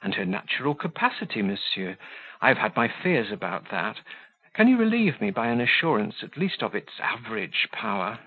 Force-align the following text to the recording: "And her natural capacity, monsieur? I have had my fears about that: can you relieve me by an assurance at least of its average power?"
"And 0.00 0.14
her 0.14 0.24
natural 0.24 0.74
capacity, 0.74 1.42
monsieur? 1.42 1.98
I 2.40 2.48
have 2.48 2.56
had 2.56 2.74
my 2.74 2.88
fears 2.88 3.30
about 3.30 3.66
that: 3.68 4.00
can 4.54 4.66
you 4.66 4.78
relieve 4.78 5.20
me 5.20 5.30
by 5.30 5.48
an 5.48 5.60
assurance 5.60 6.22
at 6.22 6.38
least 6.38 6.62
of 6.62 6.74
its 6.74 6.98
average 6.98 7.68
power?" 7.70 8.18